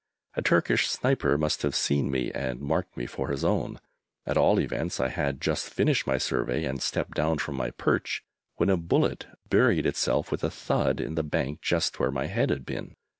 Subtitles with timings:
[0.33, 3.77] A Turkish sniper must have seen me and marked me for his own.
[4.25, 8.23] At all events I had just finished my survey, and stepped down from my perch,
[8.55, 12.49] when a bullet buried itself with a thud in the bank just where my head
[12.49, 12.95] had been!